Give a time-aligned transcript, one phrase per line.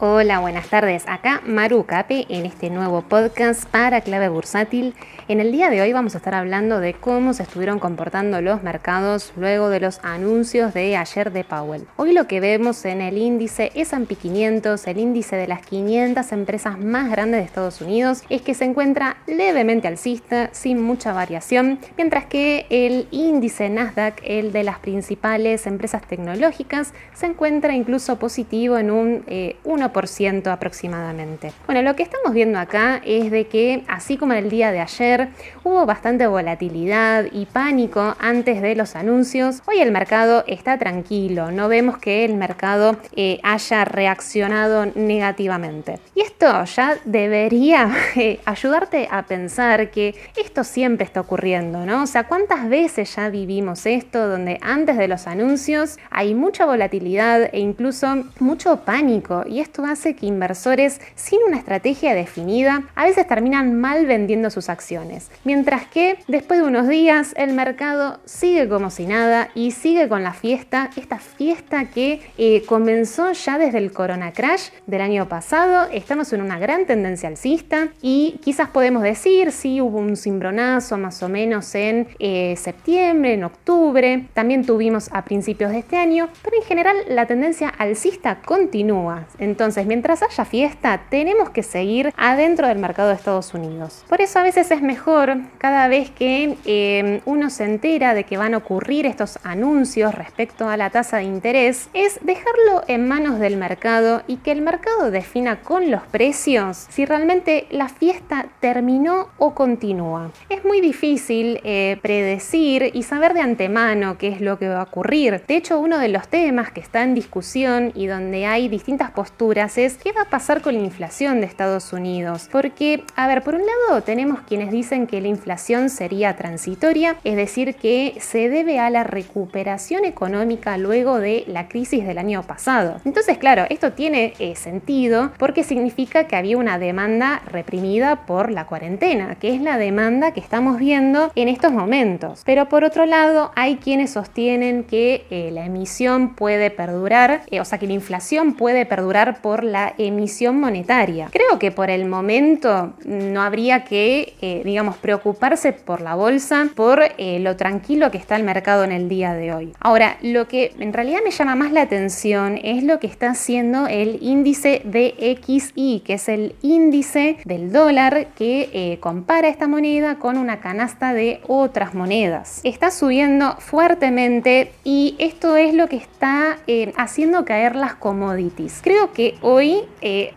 [0.00, 1.04] Hola, buenas tardes.
[1.06, 4.92] Acá Maru Cape en este nuevo podcast para Clave Bursátil.
[5.28, 8.64] En el día de hoy vamos a estar hablando de cómo se estuvieron comportando los
[8.64, 11.86] mercados luego de los anuncios de ayer de Powell.
[11.94, 16.76] Hoy lo que vemos en el índice S&P 500, el índice de las 500 empresas
[16.76, 22.26] más grandes de Estados Unidos, es que se encuentra levemente alcista, sin mucha variación, mientras
[22.26, 28.90] que el índice Nasdaq, el de las principales empresas tecnológicas, se encuentra incluso positivo en
[28.90, 31.52] un 1% eh, aproximadamente.
[31.66, 35.28] Bueno, lo que estamos viendo acá es de que, así como el día de ayer,
[35.62, 39.62] hubo bastante volatilidad y pánico antes de los anuncios.
[39.66, 45.98] Hoy el mercado está tranquilo, no vemos que el mercado eh, haya reaccionado negativamente.
[46.14, 52.02] Y esto ya debería eh, ayudarte a pensar que esto siempre está ocurriendo, ¿no?
[52.02, 57.50] O sea, ¿cuántas veces ya vivimos esto donde antes de los anuncios hay mucha volatilidad
[57.52, 59.44] e incluso mucho pánico?
[59.46, 64.68] Y esto hace que inversores sin una estrategia definida a veces terminan mal vendiendo sus
[64.68, 65.30] acciones.
[65.44, 70.22] Mientras que después de unos días el mercado sigue como si nada y sigue con
[70.22, 75.88] la fiesta, esta fiesta que eh, comenzó ya desde el Corona Crash del año pasado.
[75.92, 81.22] Estamos en una gran tendencia alcista y quizás podemos decir si hubo un cimbronazo más
[81.22, 84.28] o menos en eh, septiembre, en octubre.
[84.34, 89.26] También tuvimos a principios de este año, pero en general la tendencia alcista continúa.
[89.38, 94.04] Entonces, mientras haya fiesta, tenemos que seguir adentro del mercado de Estados Unidos.
[94.08, 98.36] Por eso a veces es mejor cada vez que eh, uno se entera de que
[98.36, 103.40] van a ocurrir estos anuncios respecto a la tasa de interés, es dejarlo en manos
[103.40, 109.28] del mercado y que el mercado defina con los precios si realmente la fiesta terminó
[109.38, 110.30] o continúa.
[110.50, 114.82] Es muy difícil eh, predecir y saber de antemano qué es lo que va a
[114.82, 115.42] ocurrir.
[115.46, 119.53] De hecho, uno de los temas que está en discusión y donde hay distintas posturas
[119.54, 122.48] es qué va a pasar con la inflación de Estados Unidos.
[122.50, 127.36] Porque, a ver, por un lado tenemos quienes dicen que la inflación sería transitoria, es
[127.36, 133.00] decir, que se debe a la recuperación económica luego de la crisis del año pasado.
[133.04, 138.66] Entonces, claro, esto tiene eh, sentido porque significa que había una demanda reprimida por la
[138.66, 142.42] cuarentena, que es la demanda que estamos viendo en estos momentos.
[142.44, 147.64] Pero por otro lado, hay quienes sostienen que eh, la emisión puede perdurar, eh, o
[147.64, 151.28] sea, que la inflación puede perdurar por la emisión monetaria.
[151.30, 154.32] Creo que por el momento no habría que
[154.64, 159.08] digamos, preocuparse por la bolsa, por eh, lo tranquilo que está el mercado en el
[159.08, 159.72] día de hoy.
[159.78, 163.86] Ahora, lo que en realidad me llama más la atención es lo que está haciendo
[163.86, 170.38] el índice DXY, que es el índice del dólar que eh, compara esta moneda con
[170.38, 172.60] una canasta de otras monedas.
[172.64, 178.80] Está subiendo fuertemente y esto es lo que está eh, haciendo caer las commodities.
[178.82, 179.82] Creo que hoy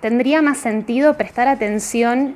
[0.02, 2.35] tendría más sentido prestar atención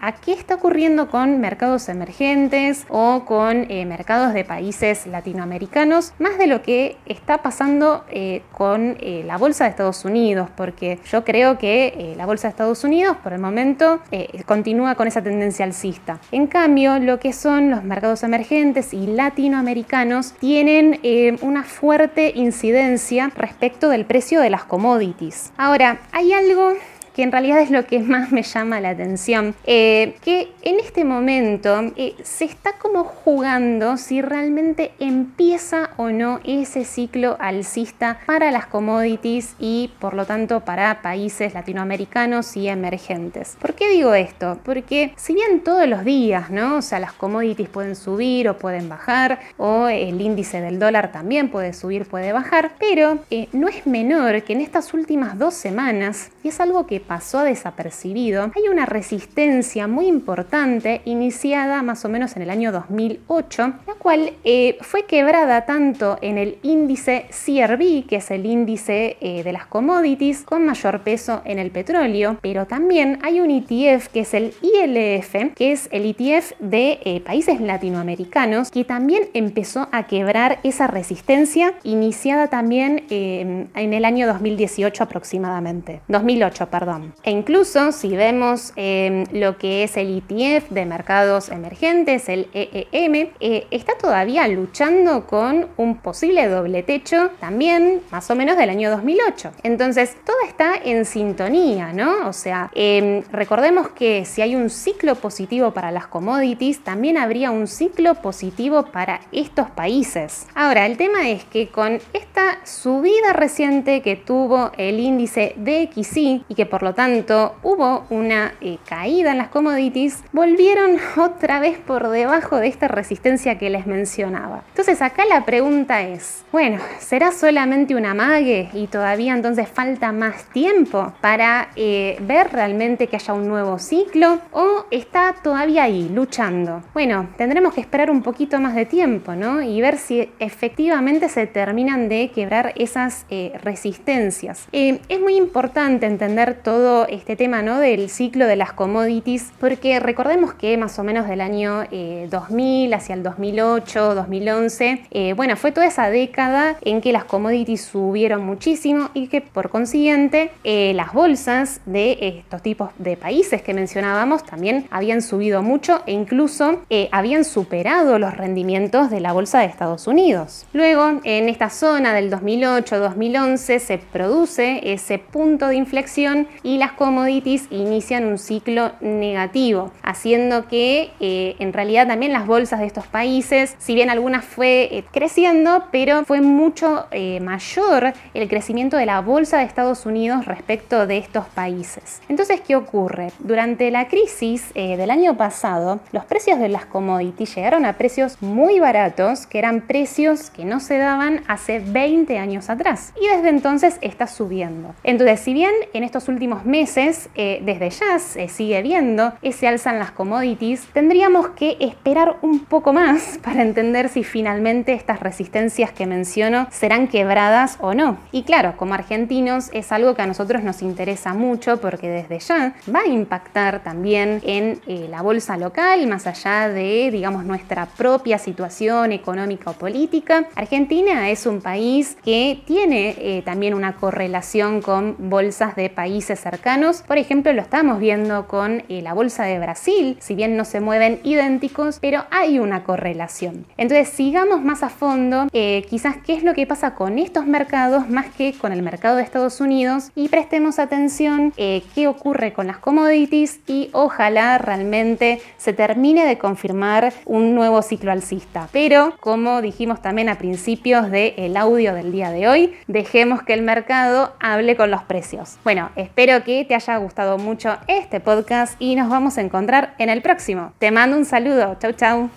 [0.00, 6.38] a qué está ocurriendo con mercados emergentes o con eh, mercados de países latinoamericanos, más
[6.38, 11.24] de lo que está pasando eh, con eh, la bolsa de Estados Unidos, porque yo
[11.24, 14.00] creo que la bolsa de Estados Unidos por el momento
[14.46, 16.18] continúa con esa tendencia alcista.
[16.32, 21.00] En cambio, lo que son los mercados emergentes y latinoamericanos tienen
[21.42, 25.52] una fuerte incidencia respecto del precio de las commodities.
[25.56, 26.74] Ahora, hay algo
[27.18, 31.04] que en realidad es lo que más me llama la atención, eh, que en este
[31.04, 38.52] momento eh, se está como jugando si realmente empieza o no ese ciclo alcista para
[38.52, 43.56] las commodities y por lo tanto para países latinoamericanos y emergentes.
[43.60, 44.60] ¿Por qué digo esto?
[44.64, 46.76] Porque si bien todos los días, ¿no?
[46.76, 51.48] O sea, las commodities pueden subir o pueden bajar, o el índice del dólar también
[51.48, 56.30] puede subir, puede bajar, pero eh, no es menor que en estas últimas dos semanas,
[56.44, 62.36] y es algo que pasó desapercibido, hay una resistencia muy importante iniciada más o menos
[62.36, 68.16] en el año 2008, la cual eh, fue quebrada tanto en el índice CRB, que
[68.16, 73.18] es el índice eh, de las commodities con mayor peso en el petróleo, pero también
[73.22, 78.70] hay un ETF que es el ILF, que es el ETF de eh, países latinoamericanos,
[78.70, 86.66] que también empezó a quebrar esa resistencia iniciada también en el año 2018 aproximadamente, 2008,
[86.68, 86.97] perdón.
[87.22, 93.30] E incluso si vemos em, lo que es el ETF de mercados emergentes, el EEM,
[93.40, 98.90] eh, está todavía luchando con un posible doble techo también más o menos del año
[98.90, 99.52] 2008.
[99.62, 102.28] Entonces, todo está en sintonía, ¿no?
[102.28, 107.50] O sea, em, recordemos que si hay un ciclo positivo para las commodities, también habría
[107.50, 110.46] un ciclo positivo para estos países.
[110.54, 116.54] Ahora, el tema es que con esta subida reciente que tuvo el índice DXY y
[116.54, 122.08] que por lo tanto hubo una eh, caída en las commodities, volvieron otra vez por
[122.08, 124.62] debajo de esta resistencia que les mencionaba.
[124.68, 130.44] Entonces acá la pregunta es, bueno, ¿será solamente una mague y todavía entonces falta más
[130.50, 136.82] tiempo para eh, ver realmente que haya un nuevo ciclo o está todavía ahí luchando?
[136.94, 139.62] Bueno, tendremos que esperar un poquito más de tiempo, ¿no?
[139.62, 144.66] Y ver si efectivamente se terminan de quebrar esas eh, resistencias.
[144.72, 147.78] Es muy importante entender todo este tema, ¿no?
[147.78, 151.84] Del ciclo de las commodities, porque recordemos que más o menos del año
[152.28, 158.44] 2000 hacia el 2008, 2011, bueno, fue toda esa década en que las commodities subieron
[158.44, 164.86] muchísimo y que por consiguiente las bolsas de estos tipos de países que mencionábamos también
[164.90, 170.06] habían subido mucho e incluso eh, habían superado los rendimientos de la bolsa de Estados
[170.06, 170.66] Unidos.
[170.74, 177.66] Luego, en esta zona del 2008-2011 se produce ese punto de inflexión y las commodities
[177.70, 183.74] inician un ciclo negativo, haciendo que eh, en realidad también las bolsas de estos países,
[183.78, 187.06] si bien algunas fue eh, creciendo, pero fue mucho
[187.40, 192.22] mayor el crecimiento de la bolsa de Estados Unidos respecto de estos países.
[192.28, 193.32] Entonces, ¿qué ocurre?
[193.38, 198.80] Durante la crisis del año pasado, los precios de las commodities llegaron a precios muy
[198.80, 203.12] baratos, que eran precios que no se daban hace 20 años atrás.
[203.20, 204.94] Y desde entonces está subiendo.
[205.04, 209.90] Entonces, si bien en estos últimos meses, eh, desde ya se sigue viendo ese alza
[209.90, 215.92] en las commodities, tendríamos que esperar un poco más para entender si finalmente estas resistencias
[215.92, 218.18] que menciono serán quebradas o no.
[218.32, 222.74] Y claro, como argentinos es algo que a nosotros nos interesa mucho porque desde ya
[222.92, 228.38] va a impactar también en eh, la bolsa local, más allá de, digamos, nuestra propia
[228.38, 230.48] situación económica o política.
[230.54, 237.02] Argentina es un país que tiene eh, también una correlación con bolsas de países cercanos.
[237.02, 240.80] Por ejemplo, lo estamos viendo con eh, la bolsa de Brasil, si bien no se
[240.80, 243.66] mueven idénticos, pero hay una correlación.
[243.76, 248.08] Entonces, sigamos más a fondo, eh, quizás qué es lo que pasa con estos mercados
[248.08, 252.78] más que con el mercado de Estados Unidos y prestemos atención qué ocurre con las
[252.78, 258.68] commodities y ojalá realmente se termine de confirmar un nuevo ciclo alcista.
[258.72, 263.62] Pero, como dijimos también a principios del audio del día de hoy, dejemos que el
[263.62, 265.56] mercado hable con los precios.
[265.64, 265.90] Bueno,
[266.28, 270.20] espero que te haya gustado mucho este podcast y nos vamos a encontrar en el
[270.20, 270.74] próximo.
[270.78, 271.78] Te mando un saludo.
[271.80, 272.30] Chau, chau.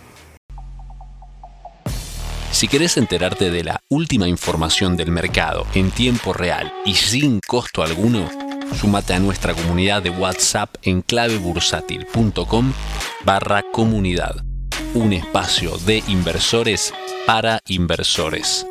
[2.52, 7.84] Si querés enterarte de la última información del mercado en tiempo real y sin costo
[7.84, 8.30] alguno,
[8.74, 12.72] Súmate a nuestra comunidad de WhatsApp en clavebursátil.com
[13.26, 14.38] barra comunidad,
[14.94, 16.94] un espacio de inversores
[17.28, 18.66] para inversores.